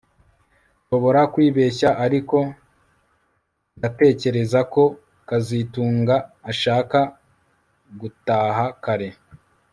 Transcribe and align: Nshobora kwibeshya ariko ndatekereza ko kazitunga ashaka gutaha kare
Nshobora 0.83 1.21
kwibeshya 1.33 1.89
ariko 2.05 2.37
ndatekereza 3.77 4.59
ko 4.73 4.83
kazitunga 5.27 6.15
ashaka 6.51 6.99
gutaha 7.99 8.65
kare 8.83 9.09